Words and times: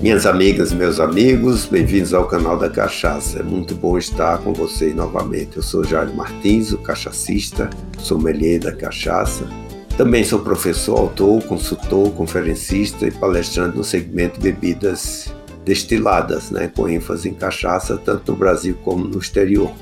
Minhas 0.00 0.26
amigas, 0.26 0.72
meus 0.72 1.00
amigos, 1.00 1.66
bem-vindos 1.66 2.14
ao 2.14 2.28
canal 2.28 2.56
da 2.56 2.70
Cachaça. 2.70 3.40
É 3.40 3.42
muito 3.42 3.74
bom 3.74 3.98
estar 3.98 4.38
com 4.38 4.52
vocês 4.52 4.94
novamente. 4.94 5.56
Eu 5.56 5.62
sou 5.62 5.82
Jair 5.82 6.14
Martins, 6.14 6.70
o 6.70 6.78
cachacista, 6.78 7.68
sommelier 7.98 8.60
da 8.60 8.70
cachaça. 8.70 9.44
Também 9.96 10.22
sou 10.22 10.38
professor, 10.38 10.96
autor, 10.96 11.42
consultor, 11.42 12.12
conferencista 12.12 13.08
e 13.08 13.10
palestrante 13.10 13.76
no 13.76 13.82
segmento 13.82 14.40
bebidas 14.40 15.34
destiladas, 15.64 16.52
né, 16.52 16.70
com 16.76 16.88
ênfase 16.88 17.28
em 17.28 17.34
cachaça, 17.34 17.98
tanto 17.98 18.30
no 18.30 18.38
Brasil 18.38 18.78
como 18.84 19.04
no 19.04 19.18
exterior. 19.18 19.72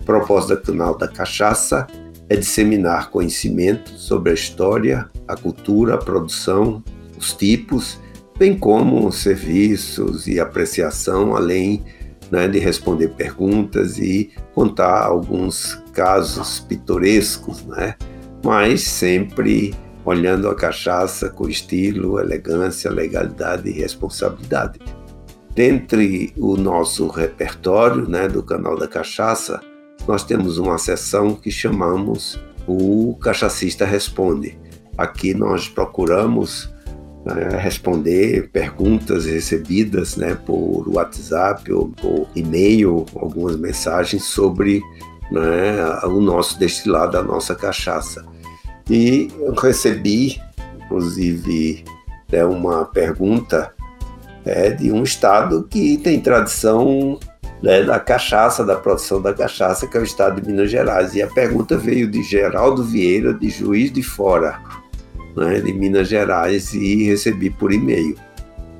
O 0.00 0.04
propósito 0.04 0.54
do 0.54 0.62
canal 0.62 0.96
da 0.96 1.08
Cachaça 1.08 1.84
é 2.28 2.36
disseminar 2.36 3.10
conhecimento 3.10 3.90
sobre 3.90 4.30
a 4.30 4.34
história, 4.34 5.08
a 5.26 5.34
cultura, 5.36 5.94
a 5.94 5.98
produção, 5.98 6.80
os 7.18 7.32
tipos 7.32 7.98
bem 8.38 8.56
como 8.56 9.10
serviços 9.10 10.28
e 10.28 10.38
apreciação, 10.38 11.34
além 11.34 11.84
né, 12.30 12.46
de 12.46 12.58
responder 12.58 13.08
perguntas 13.08 13.98
e 13.98 14.30
contar 14.54 15.04
alguns 15.04 15.74
casos 15.92 16.60
pitorescos, 16.60 17.64
né? 17.64 17.96
mas 18.44 18.82
sempre 18.82 19.74
olhando 20.04 20.48
a 20.48 20.54
cachaça 20.54 21.28
com 21.28 21.48
estilo, 21.48 22.20
elegância, 22.20 22.90
legalidade 22.90 23.68
e 23.68 23.72
responsabilidade. 23.72 24.78
Dentre 25.54 26.32
o 26.36 26.56
nosso 26.56 27.08
repertório 27.08 28.08
né, 28.08 28.28
do 28.28 28.42
canal 28.42 28.78
da 28.78 28.86
cachaça, 28.86 29.60
nós 30.06 30.22
temos 30.22 30.56
uma 30.56 30.78
seção 30.78 31.34
que 31.34 31.50
chamamos 31.50 32.40
o 32.66 33.18
Cachacista 33.20 33.84
Responde. 33.84 34.56
Aqui 34.96 35.34
nós 35.34 35.68
procuramos 35.68 36.72
né, 37.24 37.48
responder 37.58 38.48
perguntas 38.50 39.26
recebidas 39.26 40.16
né, 40.16 40.36
por 40.46 40.88
WhatsApp 40.88 41.70
ou 41.72 41.88
por 41.88 42.28
e-mail, 42.34 43.04
algumas 43.16 43.56
mensagens 43.56 44.24
sobre 44.24 44.82
né, 45.30 46.00
o 46.04 46.20
nosso 46.20 46.58
destilado, 46.58 47.18
a 47.18 47.22
nossa 47.22 47.54
cachaça. 47.54 48.24
E 48.88 49.28
eu 49.40 49.52
recebi, 49.54 50.40
inclusive, 50.84 51.84
né, 52.30 52.44
uma 52.44 52.84
pergunta 52.86 53.72
é, 54.44 54.70
de 54.70 54.90
um 54.90 55.02
estado 55.02 55.66
que 55.68 55.98
tem 55.98 56.20
tradição 56.20 57.18
né, 57.62 57.82
da 57.82 58.00
cachaça, 58.00 58.64
da 58.64 58.76
produção 58.76 59.20
da 59.20 59.34
cachaça, 59.34 59.86
que 59.86 59.96
é 59.96 60.00
o 60.00 60.04
estado 60.04 60.40
de 60.40 60.48
Minas 60.48 60.70
Gerais. 60.70 61.14
E 61.14 61.20
a 61.20 61.26
pergunta 61.26 61.76
veio 61.76 62.10
de 62.10 62.22
Geraldo 62.22 62.82
Vieira, 62.82 63.34
de 63.34 63.50
Juiz 63.50 63.92
de 63.92 64.02
Fora 64.02 64.58
né, 65.38 65.60
de 65.60 65.72
Minas 65.72 66.08
Gerais 66.08 66.74
e 66.74 67.04
recebi 67.04 67.50
por 67.50 67.72
e-mail. 67.72 68.16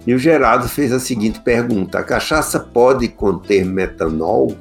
E 0.07 0.15
o 0.15 0.19
Gerardo 0.19 0.69
fez 0.69 0.93
a 0.93 1.01
seguinte 1.01 1.41
pergunta: 1.41 1.99
a 1.99 2.03
cachaça 2.03 2.59
pode 2.61 3.09
conter 3.09 3.65
metanol? 3.65 4.57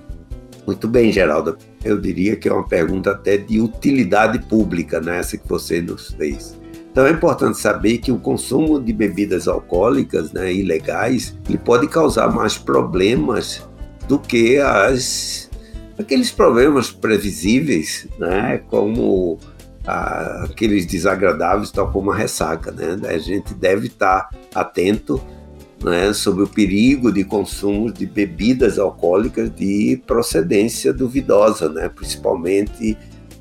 Muito 0.65 0.87
bem, 0.87 1.11
Geraldo. 1.11 1.57
Eu 1.83 1.99
diria 1.99 2.35
que 2.35 2.49
é 2.49 2.53
uma 2.53 2.67
pergunta 2.67 3.11
até 3.11 3.37
de 3.37 3.59
utilidade 3.59 4.39
pública, 4.39 4.99
né, 4.99 5.19
essa 5.19 5.37
que 5.37 5.47
você 5.47 5.81
nos 5.81 6.11
fez. 6.11 6.57
Então 6.91 7.05
é 7.05 7.11
importante 7.11 7.59
saber 7.59 7.99
que 7.99 8.11
o 8.11 8.17
consumo 8.17 8.81
de 8.81 8.91
bebidas 8.91 9.47
alcoólicas 9.47 10.33
né, 10.33 10.51
ilegais 10.51 11.37
ele 11.47 11.59
pode 11.59 11.87
causar 11.87 12.33
mais 12.33 12.57
problemas 12.57 13.63
do 14.07 14.17
que 14.17 14.57
as, 14.57 15.47
aqueles 15.97 16.31
problemas 16.31 16.91
previsíveis, 16.91 18.07
né, 18.17 18.61
como 18.67 19.37
aqueles 19.87 20.85
desagradáveis, 20.85 21.71
tal 21.71 21.91
como 21.91 22.11
a 22.11 22.15
ressaca. 22.15 22.71
Né? 22.71 22.99
A 23.07 23.17
gente 23.17 23.53
deve 23.53 23.87
estar 23.87 24.29
atento 24.53 25.21
né, 25.83 26.11
sobre 26.11 26.43
o 26.43 26.47
perigo 26.47 27.11
de 27.11 27.23
consumo 27.23 27.91
de 27.91 28.05
bebidas 28.05 28.77
alcoólicas 28.77 29.49
de 29.55 30.01
procedência 30.05 30.91
duvidosa, 30.91 31.69
né? 31.69 31.89
principalmente 31.89 32.97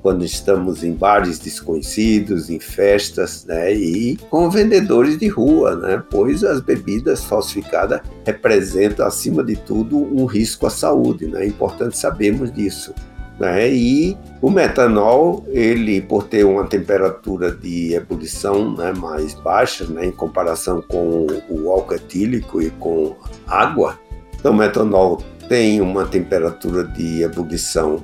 quando 0.06 0.24
estamos 0.24 0.84
em 0.84 0.92
bares 0.92 1.40
desconhecidos, 1.40 2.48
em 2.48 2.60
festas, 2.60 3.44
né, 3.44 3.74
e 3.74 4.16
com 4.30 4.48
vendedores 4.48 5.18
de 5.18 5.26
rua, 5.26 5.74
né, 5.74 6.00
pois 6.08 6.44
as 6.44 6.60
bebidas 6.60 7.24
falsificadas 7.24 8.02
representam, 8.24 9.04
acima 9.04 9.42
de 9.42 9.56
tudo, 9.56 9.98
um 9.98 10.24
risco 10.24 10.64
à 10.64 10.70
saúde, 10.70 11.26
né, 11.26 11.42
é 11.42 11.48
importante 11.48 11.98
sabermos 11.98 12.52
disso. 12.52 12.94
Né? 13.38 13.70
E 13.70 14.16
o 14.40 14.50
metanol, 14.50 15.44
ele 15.48 16.00
por 16.00 16.24
ter 16.24 16.44
uma 16.44 16.64
temperatura 16.64 17.52
de 17.52 17.94
ebulição 17.94 18.74
né, 18.74 18.92
mais 18.92 19.34
baixa, 19.34 19.84
né, 19.86 20.06
em 20.06 20.12
comparação 20.12 20.82
com 20.82 21.26
o 21.50 21.70
álcool 21.70 21.96
etílico 21.96 22.62
e 22.62 22.70
com 22.70 23.14
água, 23.46 23.98
então 24.38 24.52
o 24.52 24.56
metanol 24.56 25.18
tem 25.48 25.80
uma 25.80 26.06
temperatura 26.06 26.84
de 26.84 27.22
ebulição 27.22 28.02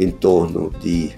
em 0.00 0.10
torno 0.10 0.70
de 0.80 1.12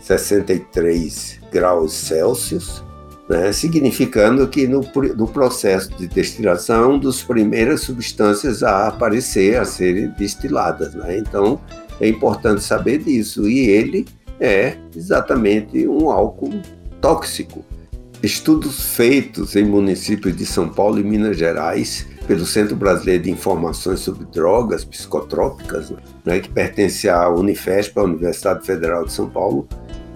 63 0.00 1.40
graus 1.52 1.92
Celsius, 1.92 2.84
né, 3.28 3.52
significando 3.52 4.46
que 4.48 4.66
no, 4.66 4.80
no, 5.16 5.26
processo 5.26 5.90
de 5.96 6.06
destilação, 6.06 6.98
das 6.98 7.22
primeiras 7.22 7.80
substâncias 7.80 8.62
a 8.62 8.88
aparecer, 8.88 9.58
a 9.58 9.64
serem 9.64 10.08
destiladas. 10.10 10.94
Né? 10.94 11.18
Então, 11.18 11.58
é 12.00 12.08
importante 12.08 12.62
saber 12.62 12.98
disso. 12.98 13.48
E 13.48 13.60
ele 13.68 14.06
é 14.40 14.76
exatamente 14.94 15.86
um 15.86 16.10
álcool 16.10 16.60
tóxico. 17.00 17.64
Estudos 18.22 18.94
feitos 18.94 19.54
em 19.54 19.64
municípios 19.64 20.34
de 20.36 20.46
São 20.46 20.68
Paulo 20.68 20.98
e 20.98 21.04
Minas 21.04 21.36
Gerais 21.36 22.06
pelo 22.26 22.46
Centro 22.46 22.74
Brasileiro 22.74 23.24
de 23.24 23.30
Informações 23.30 24.00
sobre 24.00 24.24
Drogas 24.26 24.82
Psicotrópicas, 24.82 25.92
né, 26.24 26.40
que 26.40 26.48
pertence 26.48 27.06
à 27.06 27.28
Unifesp, 27.28 27.98
a 27.98 28.04
Universidade 28.04 28.64
Federal 28.64 29.04
de 29.04 29.12
São 29.12 29.28
Paulo, 29.28 29.68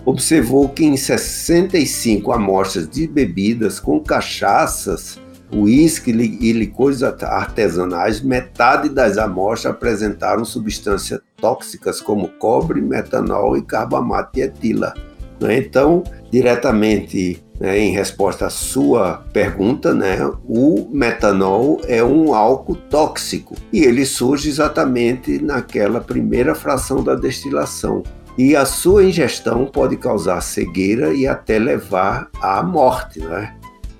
observou 0.06 0.70
que 0.70 0.86
em 0.86 0.96
65 0.96 2.32
amostras 2.32 2.88
de 2.88 3.06
bebidas 3.06 3.78
com 3.78 4.00
cachaças 4.00 5.20
uísque 5.52 6.10
e 6.10 6.52
licores 6.52 7.02
artesanais, 7.02 8.20
metade 8.20 8.88
das 8.88 9.16
amostras 9.16 9.74
apresentaram 9.74 10.44
substâncias 10.44 11.20
tóxicas 11.40 12.00
como 12.00 12.28
cobre, 12.28 12.80
metanol 12.80 13.56
e 13.56 13.62
carbamato 13.62 14.38
etila. 14.38 14.92
Né? 15.40 15.58
Então, 15.58 16.02
diretamente 16.30 17.42
né, 17.60 17.78
em 17.78 17.92
resposta 17.92 18.46
à 18.46 18.50
sua 18.50 19.24
pergunta, 19.32 19.94
né, 19.94 20.18
o 20.44 20.88
metanol 20.92 21.80
é 21.86 22.02
um 22.02 22.34
álcool 22.34 22.76
tóxico 22.76 23.54
e 23.72 23.84
ele 23.84 24.04
surge 24.04 24.48
exatamente 24.48 25.42
naquela 25.42 26.00
primeira 26.00 26.54
fração 26.54 27.02
da 27.02 27.14
destilação. 27.14 28.02
E 28.36 28.54
a 28.54 28.64
sua 28.64 29.02
ingestão 29.02 29.66
pode 29.66 29.96
causar 29.96 30.40
cegueira 30.40 31.12
e 31.12 31.26
até 31.26 31.58
levar 31.58 32.28
à 32.40 32.62
morte. 32.62 33.18
Né? 33.18 33.56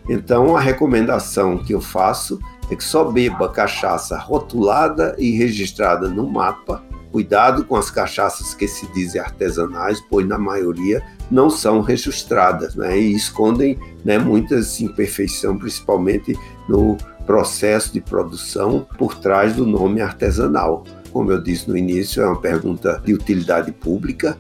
Então, 0.09 0.57
a 0.57 0.61
recomendação 0.61 1.59
que 1.59 1.75
eu 1.75 1.81
faço 1.81 2.39
é 2.71 2.77
que 2.77 2.85
só 2.85 3.05
beba 3.05 3.49
cachaça 3.49 4.17
rotulada 4.17 5.17
e 5.19 5.33
registrada 5.33 6.09
no 6.09 6.29
mapa. 6.29 6.83
Cuidado 7.11 7.65
com 7.65 7.77
as 7.77 7.91
cachaças 7.91 8.53
que 8.55 8.69
se 8.69 8.87
dizem 8.93 9.21
artesanais, 9.21 9.99
pois 10.11 10.27
na 10.27 10.39
maioria 10.39 11.03
não 11.31 11.49
são 11.49 11.81
registradas 11.81 12.75
né, 12.75 12.99
e 12.99 13.15
escondem 13.15 13.79
né, 14.05 14.19
muitas 14.19 14.81
imperfeições, 14.81 15.59
principalmente 15.59 16.39
no 16.69 16.97
processo 17.27 17.93
de 17.93 18.01
produção 18.01 18.87
por 18.99 19.15
trás 19.15 19.55
do 19.55 19.67
nome 19.67 20.01
artesanal. 20.01 20.85
Como 21.13 21.33
eu 21.33 21.43
disse 21.43 21.69
no 21.69 21.77
início, 21.77 22.23
é 22.23 22.27
uma 22.27 22.41
pergunta 22.41 23.01
de 23.05 23.15
utilidade 23.15 23.73
pública 23.73 24.37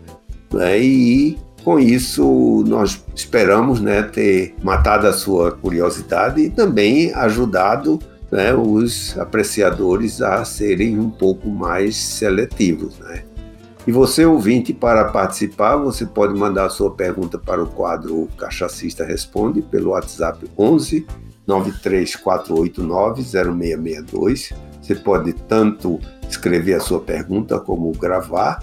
né, 0.52 0.78
e 0.78 1.38
com 1.64 1.78
isso, 1.78 2.64
nós 2.66 3.04
esperamos 3.14 3.80
né, 3.80 4.02
ter 4.02 4.54
matado 4.62 5.06
a 5.06 5.12
sua 5.12 5.52
curiosidade 5.52 6.40
e 6.40 6.48
também 6.48 7.12
ajudado 7.12 7.98
né, 8.30 8.54
os 8.54 9.18
apreciadores 9.18 10.20
a 10.20 10.44
serem 10.44 10.98
um 10.98 11.10
pouco 11.10 11.48
mais 11.48 11.96
seletivos. 11.96 12.98
Né? 12.98 13.24
E 13.86 13.92
você, 13.92 14.26
ouvinte, 14.26 14.72
para 14.72 15.04
participar, 15.06 15.76
você 15.76 16.04
pode 16.04 16.34
mandar 16.34 16.68
sua 16.68 16.90
pergunta 16.90 17.38
para 17.38 17.62
o 17.62 17.66
quadro 17.66 18.28
Cachacista 18.36 19.04
Responde 19.04 19.62
pelo 19.62 19.90
WhatsApp 19.90 20.46
11 20.58 21.06
93489 21.46 23.22
0662. 23.22 24.52
Você 24.82 24.94
pode 24.94 25.32
tanto 25.32 25.98
escrever 26.28 26.74
a 26.74 26.80
sua 26.80 27.00
pergunta 27.00 27.58
como 27.58 27.90
gravar 27.92 28.60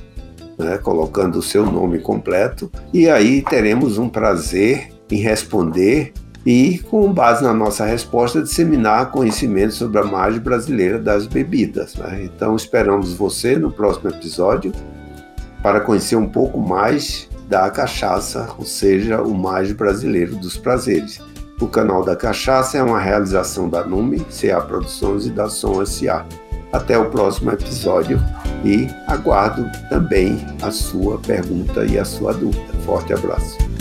né, 0.57 0.77
colocando 0.77 1.39
o 1.39 1.41
seu 1.41 1.65
nome 1.65 1.99
completo, 1.99 2.71
e 2.93 3.09
aí 3.09 3.41
teremos 3.41 3.97
um 3.97 4.09
prazer 4.09 4.89
em 5.11 5.17
responder 5.17 6.13
e, 6.45 6.79
com 6.89 7.11
base 7.11 7.43
na 7.43 7.53
nossa 7.53 7.85
resposta, 7.85 8.41
disseminar 8.41 9.09
conhecimento 9.09 9.73
sobre 9.73 9.99
a 9.99 10.03
margem 10.03 10.39
brasileira 10.39 10.99
das 10.99 11.25
bebidas. 11.25 11.95
Né? 11.95 12.25
Então, 12.25 12.55
esperamos 12.55 13.13
você 13.13 13.57
no 13.57 13.71
próximo 13.71 14.09
episódio 14.09 14.71
para 15.63 15.79
conhecer 15.79 16.15
um 16.15 16.29
pouco 16.29 16.59
mais 16.59 17.27
da 17.49 17.69
cachaça, 17.71 18.47
ou 18.57 18.65
seja, 18.65 19.21
o 19.21 19.33
mais 19.33 19.71
brasileiro 19.71 20.35
dos 20.35 20.55
prazeres. 20.55 21.19
O 21.59 21.67
canal 21.67 22.03
da 22.03 22.15
Cachaça 22.17 22.77
é 22.77 22.83
uma 22.83 22.99
realização 22.99 23.69
da 23.69 23.85
NUME, 23.85 24.25
CA 24.25 24.59
Produções 24.59 25.25
e 25.25 25.29
da 25.29 25.47
Som 25.47 25.85
SA. 25.85 26.25
Até 26.73 26.97
o 26.97 27.09
próximo 27.09 27.51
episódio 27.51 28.19
e 28.65 28.87
aguardo 29.07 29.65
também 29.87 30.45
a 30.61 30.69
sua 30.69 31.17
pergunta 31.19 31.85
e 31.85 31.97
a 31.97 32.03
sua 32.03 32.33
dúvida. 32.33 32.73
Forte 32.85 33.13
abraço. 33.13 33.74